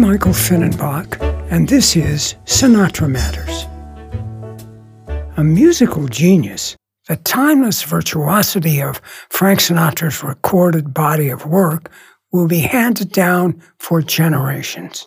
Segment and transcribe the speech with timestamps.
[0.00, 3.66] Michael Finnenbach, and this is Sinatra Matters.
[5.36, 6.74] A musical genius,
[7.06, 11.92] the timeless virtuosity of Frank Sinatra's recorded body of work
[12.32, 15.06] will be handed down for generations.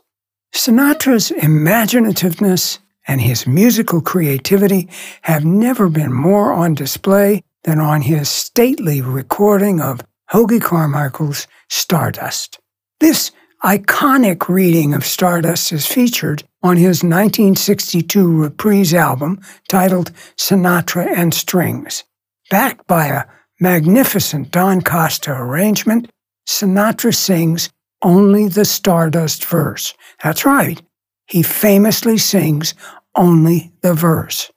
[0.54, 4.88] Sinatra's imaginativeness and his musical creativity
[5.24, 10.02] have never been more on display than on his stately recording of
[10.32, 12.60] Hoagy Carmichael's Stardust.
[13.00, 13.32] This
[13.64, 19.40] iconic reading of Stardust is featured on his 1962 reprise album
[19.70, 22.04] titled Sinatra and Strings.
[22.50, 23.24] Backed by a
[23.62, 26.12] magnificent Don Costa arrangement,
[26.46, 27.70] Sinatra sings
[28.02, 29.94] only the Stardust verse.
[30.22, 30.82] That's right,
[31.26, 32.74] he famously sings
[33.16, 34.52] only the verse.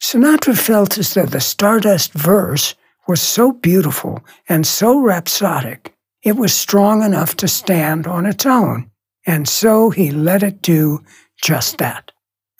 [0.00, 2.76] Sinatra felt as though the Stardust verse
[3.08, 5.95] was so beautiful and so rhapsodic
[6.26, 8.90] it was strong enough to stand on its own,
[9.28, 11.00] and so he let it do
[11.40, 12.10] just that.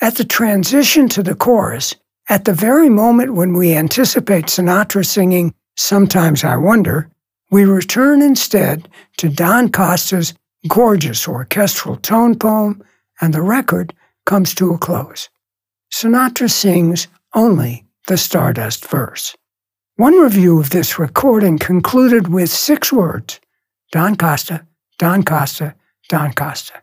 [0.01, 1.97] At the transition to the chorus,
[2.29, 7.11] at the very moment when we anticipate Sinatra singing Sometimes I Wonder,
[7.51, 10.33] we return instead to Don Costa's
[10.69, 12.81] gorgeous orchestral tone poem,
[13.21, 13.93] and the record
[14.27, 15.29] comes to a close.
[15.93, 19.35] Sinatra sings only the Stardust verse.
[19.97, 23.41] One review of this recording concluded with six words
[23.93, 24.67] Don Costa,
[24.99, 25.75] Don Costa,
[26.09, 26.83] Don Costa.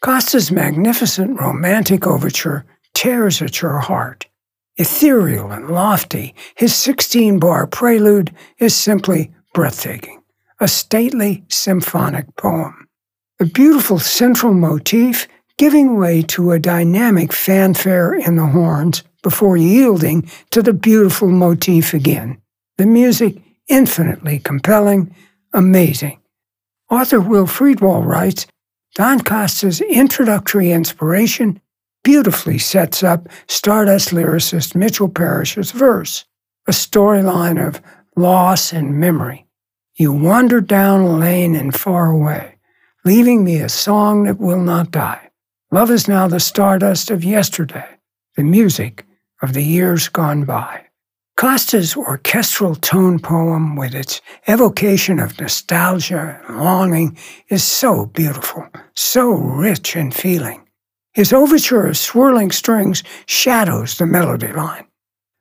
[0.00, 4.26] Costa's magnificent romantic overture tears at your heart.
[4.76, 10.22] Ethereal and lofty, his 16 bar prelude is simply breathtaking,
[10.60, 12.88] a stately symphonic poem.
[13.38, 20.28] A beautiful central motif giving way to a dynamic fanfare in the horns before yielding
[20.50, 22.40] to the beautiful motif again.
[22.78, 23.36] The music
[23.68, 25.14] infinitely compelling,
[25.52, 26.18] amazing,
[26.92, 28.46] Author Will Friedwald writes
[28.96, 31.58] Don Costa's introductory inspiration
[32.04, 36.26] beautifully sets up Stardust lyricist Mitchell Parish's verse,
[36.68, 37.80] a storyline of
[38.14, 39.46] loss and memory.
[39.94, 42.58] You wandered down a lane and far away,
[43.06, 45.30] leaving me a song that will not die.
[45.70, 47.88] Love is now the stardust of yesterday,
[48.36, 49.06] the music
[49.40, 50.88] of the years gone by.
[51.36, 57.16] Costa's orchestral tone poem, with its evocation of nostalgia and longing,
[57.48, 60.66] is so beautiful, so rich in feeling.
[61.14, 64.86] His overture of swirling strings shadows the melody line.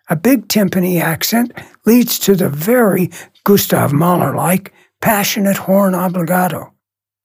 [0.09, 1.53] A big timpani accent
[1.85, 3.11] leads to the very
[3.43, 6.71] Gustav Mahler like passionate horn obbligato.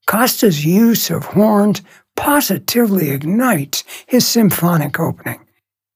[0.06, 1.82] Costa's use of horns
[2.14, 5.44] positively ignites his symphonic opening.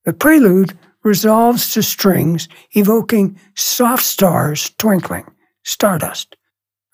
[0.05, 5.25] The prelude resolves to strings evoking soft stars twinkling,
[5.65, 6.37] stardust.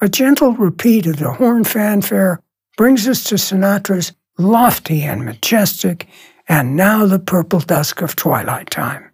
[0.01, 2.41] A gentle repeat of the horn fanfare
[2.77, 6.07] brings us to Sinatra's lofty and majestic,
[6.49, 9.11] and now the purple dusk of twilight time.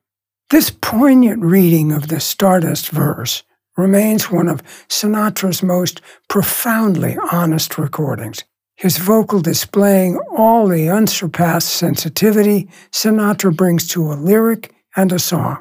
[0.50, 3.42] This poignant reading of the Stardust verse
[3.76, 8.44] remains one of Sinatra's most profoundly honest recordings,
[8.75, 15.58] his vocal displaying all the unsurpassed sensitivity Sinatra brings to a lyric and a song.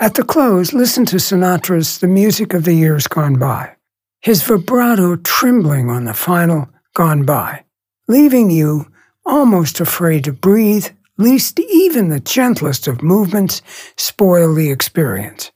[0.00, 3.76] At the close, listen to Sinatra's The Music of the Years Gone By,
[4.20, 7.64] his vibrato trembling on the final Gone By,
[8.08, 8.90] leaving you
[9.24, 13.62] almost afraid to breathe, lest even the gentlest of movements
[13.96, 15.52] spoil the experience.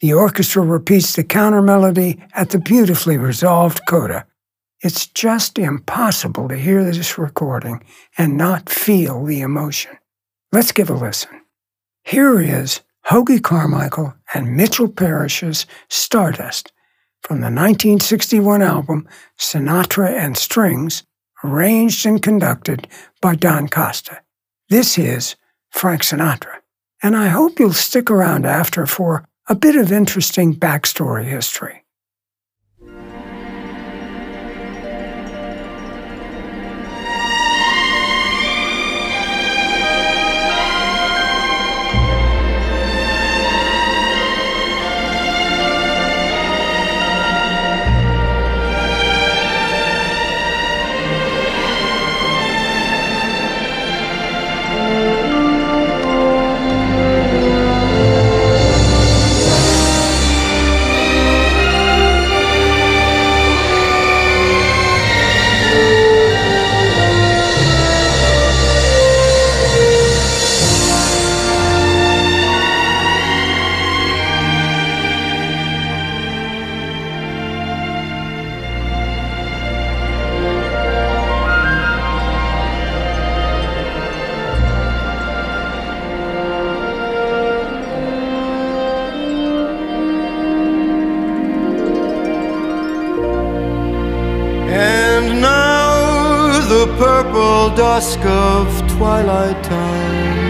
[0.00, 4.26] The orchestra repeats the counter melody at the beautifully resolved coda.
[4.80, 7.82] It's just impossible to hear this recording
[8.18, 9.96] and not feel the emotion.
[10.52, 11.43] Let's give a listen.
[12.06, 16.70] Here is Hoagy Carmichael and Mitchell Parish's Stardust
[17.22, 21.04] from the 1961 album Sinatra and Strings,
[21.42, 22.86] arranged and conducted
[23.22, 24.20] by Don Costa.
[24.68, 25.36] This is
[25.70, 26.58] Frank Sinatra,
[27.02, 31.83] and I hope you'll stick around after for a bit of interesting backstory history.
[97.70, 98.66] Dusk of
[98.96, 100.44] twilight time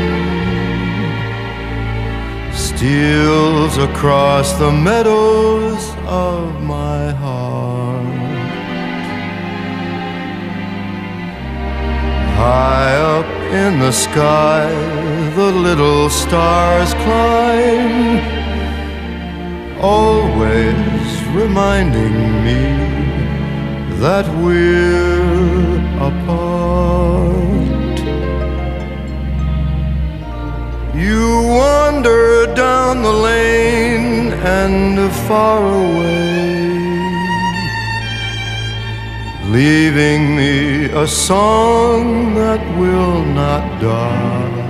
[2.54, 8.04] steals across the meadows of my heart.
[12.36, 13.26] High up
[13.62, 14.68] in the sky,
[15.36, 18.20] the little stars climb,
[19.80, 21.08] always
[21.40, 22.62] reminding me
[24.02, 25.78] that we're
[26.08, 26.63] apart.
[31.08, 31.26] You
[31.60, 36.44] wander down the lane and far away
[39.54, 44.64] leaving me a song that will not die.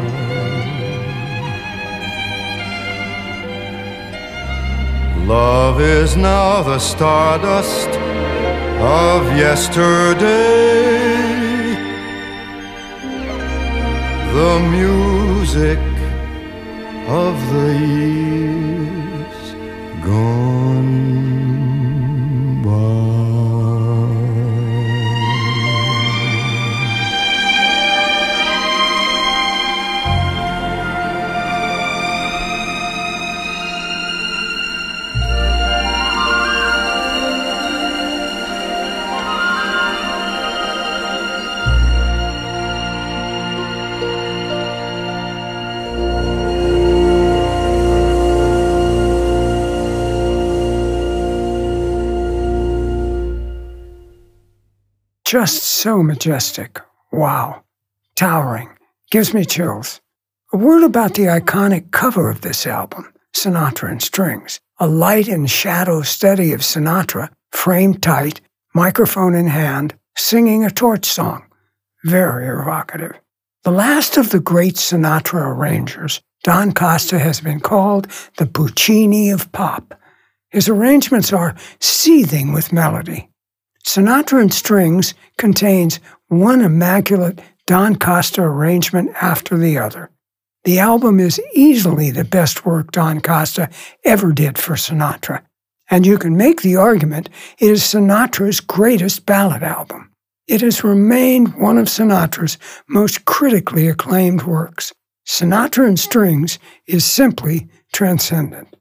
[5.24, 7.88] Love is now the stardust
[8.80, 10.34] of yesterday,
[14.34, 15.93] the music
[17.06, 19.54] of the years
[20.02, 20.63] gone.
[55.34, 56.80] Just so majestic.
[57.10, 57.64] Wow.
[58.14, 58.70] Towering.
[59.10, 60.00] Gives me chills.
[60.52, 64.60] A word about the iconic cover of this album, Sinatra and Strings.
[64.78, 68.42] A light and shadow study of Sinatra, framed tight,
[68.76, 71.42] microphone in hand, singing a torch song.
[72.04, 73.18] Very evocative.
[73.64, 79.50] The last of the great Sinatra arrangers, Don Costa has been called the Puccini of
[79.50, 80.00] pop.
[80.50, 83.30] His arrangements are seething with melody,
[83.84, 90.10] Sinatra and Strings contains one immaculate Don Costa arrangement after the other.
[90.64, 93.68] The album is easily the best work Don Costa
[94.04, 95.42] ever did for Sinatra,
[95.90, 97.28] and you can make the argument
[97.58, 100.10] it is Sinatra's greatest ballad album.
[100.46, 102.56] It has remained one of Sinatra's
[102.88, 104.92] most critically acclaimed works.
[105.26, 108.74] Sinatra and Strings is simply transcendent.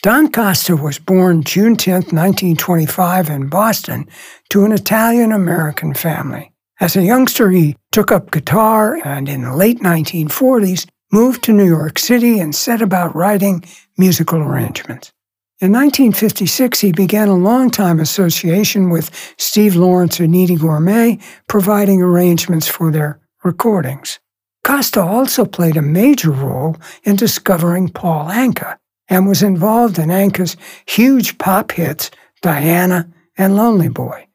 [0.00, 4.08] Don Costa was born June 10, 1925, in Boston
[4.48, 6.52] to an Italian American family.
[6.78, 11.66] As a youngster, he took up guitar and in the late 1940s moved to New
[11.66, 13.64] York City and set about writing
[13.96, 15.10] musical arrangements.
[15.58, 22.68] In 1956, he began a long-time association with Steve Lawrence and Eydie Gormé, providing arrangements
[22.68, 24.20] for their recordings.
[24.62, 28.76] Costa also played a major role in discovering Paul Anka,
[29.08, 30.56] and was involved in Anka's
[30.86, 32.10] huge pop hits,
[32.42, 34.26] Diana and Lonely Boy.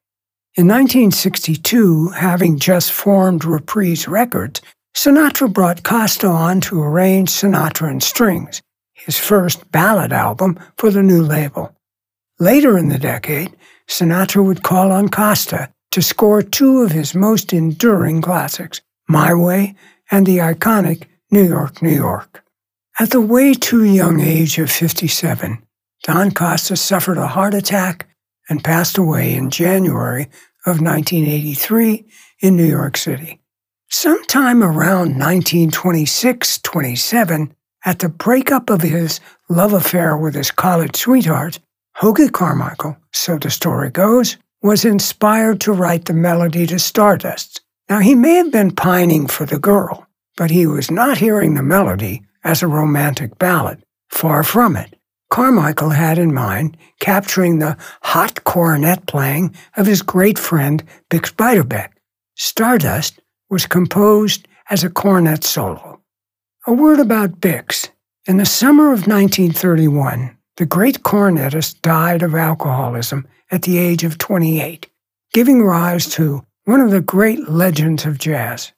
[0.56, 4.62] In 1962, having just formed Reprise Records,
[4.96, 8.62] Sinatra brought Costa on to arrange Sinatra and Strings,
[8.94, 11.76] his first ballad album for the new label.
[12.40, 13.56] Later in the decade,
[13.88, 19.76] Sinatra would call on Costa to score two of his most enduring classics, My Way
[20.12, 22.43] and the iconic New York, New York.
[23.00, 25.64] At the way too young age of 57,
[26.04, 28.08] Don Costa suffered a heart attack
[28.48, 30.26] and passed away in January
[30.68, 32.06] of 1983
[32.42, 33.42] in New York City.
[33.90, 39.20] Sometime around 1926 27, at the breakup of his
[39.50, 41.60] love affair with his college sweetheart,
[41.98, 47.62] Hoagy Carmichael, so the story goes, was inspired to write the melody to Stardust.
[47.90, 50.08] Now, he may have been pining for the girl,
[50.38, 53.84] but he was not hearing the melody as a romantic ballad.
[54.10, 54.96] Far from it.
[55.30, 61.94] Carmichael had in mind capturing the hot cornet playing of his great friend Bix Beiderbecke.
[62.36, 63.20] Stardust
[63.50, 66.02] was composed as a cornet solo.
[66.68, 67.90] A word about Bix.
[68.28, 74.18] In the summer of 1931, the great cornetist died of alcoholism at the age of
[74.18, 74.88] 28,
[75.34, 78.72] giving rise to one of the great legends of jazz.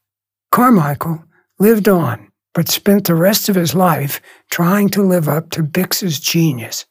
[0.52, 1.24] Carmichael
[1.60, 4.20] lived on but spent the rest of his life
[4.50, 6.86] trying to live up to Bix's genius.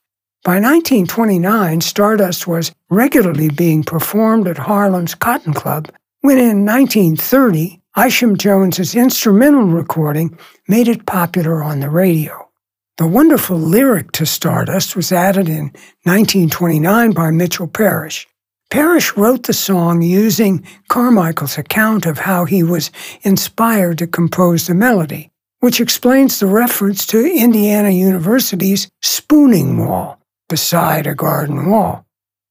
[0.45, 5.91] By 1929, Stardust was regularly being performed at Harlem's Cotton Club,
[6.21, 12.51] when in 1930, Isham Jones's instrumental recording made it popular on the radio.
[12.99, 15.73] The wonderful lyric to Stardust was added in
[16.05, 18.29] 1929 by Mitchell Parish.
[18.71, 22.91] Parrish wrote the song using Carmichael's account of how he was
[23.23, 25.31] inspired to compose the melody,
[25.65, 32.05] which explains the reference to Indiana University's spooning wall beside a garden wall.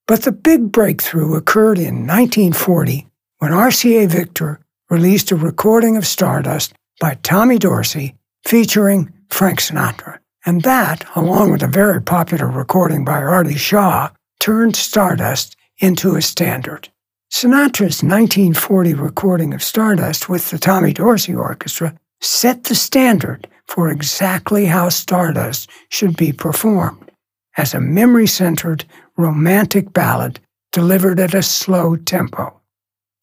[0.08, 3.06] But the big breakthrough occurred in 1940
[3.38, 8.16] when RCA Victor released a recording of Stardust by Tommy Dorsey
[8.48, 10.18] featuring Frank Sinatra.
[10.44, 16.22] And that, along with a very popular recording by Artie Shaw, turned Stardust into a
[16.24, 16.90] standard.
[17.32, 24.66] Sinatra's 1940 recording of Stardust with the Tommy Dorsey Orchestra set the standard for exactly
[24.66, 27.12] how Stardust should be performed
[27.58, 28.86] as a memory centered,
[29.18, 30.40] romantic ballad
[30.72, 32.60] delivered at a slow tempo.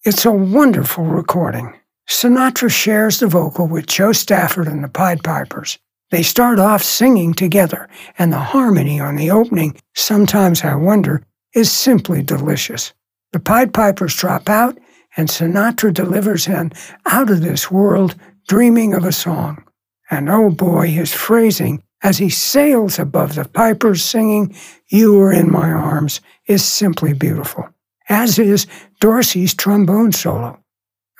[0.04, 1.74] It's a wonderful recording.
[2.08, 5.78] Sinatra shares the vocal with Jo Stafford and the Pied Pipers.
[6.10, 7.88] They start off singing together,
[8.18, 11.22] and the harmony on the opening, Sometimes I Wonder,
[11.54, 12.92] is simply delicious.
[13.32, 14.78] The Pied Pipers drop out,
[15.16, 16.72] and Sinatra delivers an
[17.06, 18.16] out of this world
[18.50, 19.62] dreaming of a song.
[20.10, 24.56] And oh boy, his phrasing as he sails above the pipers singing,
[24.88, 27.68] You Were in My Arms, is simply beautiful,
[28.08, 28.66] as is
[28.98, 30.58] Dorsey's trombone solo.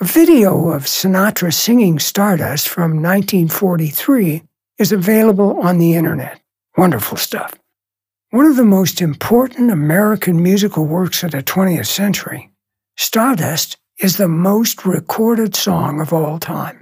[0.00, 4.42] A video of Sinatra singing Stardust from 1943
[4.78, 6.40] is available on the internet.
[6.76, 7.54] Wonderful stuff.
[8.30, 12.50] One of the most important American musical works of the 20th century,
[12.96, 16.79] Stardust is the most recorded song of all time.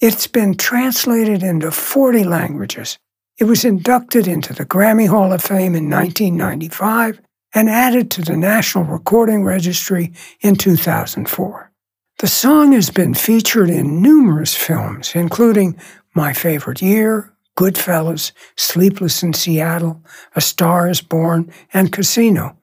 [0.00, 2.98] It's been translated into 40 languages.
[3.36, 7.20] It was inducted into the Grammy Hall of Fame in 1995
[7.52, 11.72] and added to the National Recording Registry in 2004.
[12.20, 15.76] The song has been featured in numerous films, including
[16.14, 20.00] My Favorite Year, Goodfellas, Sleepless in Seattle,
[20.36, 22.56] A Star is Born, and Casino.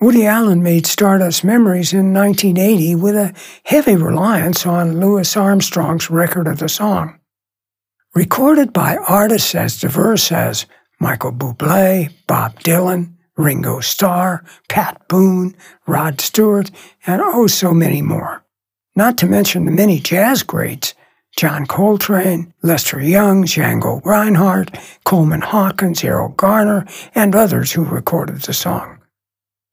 [0.00, 6.46] Woody Allen made Stardust Memories in 1980 with a heavy reliance on Louis Armstrong's record
[6.46, 7.20] of the song.
[8.14, 10.64] Recorded by artists as diverse as
[11.00, 15.54] Michael Bublé, Bob Dylan, Ringo Starr, Pat Boone,
[15.86, 16.70] Rod Stewart,
[17.06, 18.42] and oh so many more.
[18.96, 20.94] Not to mention the many jazz greats
[21.36, 28.54] John Coltrane, Lester Young, Django Reinhardt, Coleman Hawkins, Erroll Garner, and others who recorded the
[28.54, 28.99] song.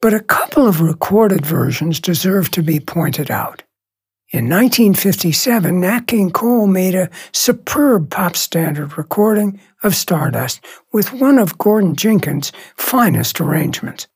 [0.01, 3.63] But a couple of recorded versions deserve to be pointed out.
[4.31, 10.59] In 1957, Nat King Cole made a superb pop standard recording of Stardust
[10.91, 14.07] with one of Gordon Jenkins' finest arrangements.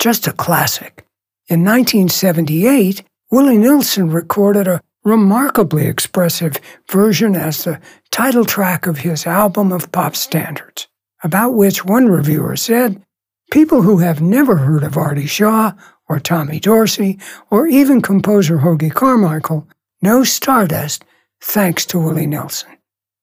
[0.00, 1.06] Just a classic.
[1.48, 6.56] In 1978, Willie Nelson recorded a remarkably expressive
[6.90, 7.80] version as the
[8.10, 10.88] title track of his album of pop standards,
[11.22, 13.02] about which one reviewer said,
[13.50, 15.72] People who have never heard of Artie Shaw
[16.08, 17.18] or Tommy Dorsey
[17.50, 19.68] or even composer Hoagy Carmichael
[20.00, 21.04] know Stardust
[21.40, 22.76] thanks to Willie Nelson.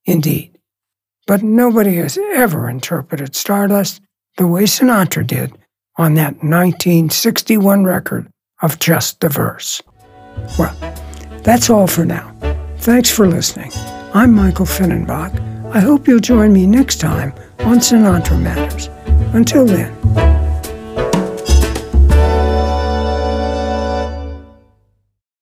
[0.06, 0.60] Indeed.
[1.28, 4.02] But nobody has ever interpreted Stardust
[4.36, 5.58] the way Sinatra did
[5.98, 8.30] on that 1961 record
[8.62, 9.82] of Just the Verse.
[10.60, 10.76] Well,
[11.44, 12.36] that's all for now.
[12.80, 13.72] Thanks for listening.
[14.14, 15.34] I'm Michael Finnenbach.
[15.74, 18.90] I hope you'll join me next time on Sinatra Matters.
[19.34, 20.47] Until then.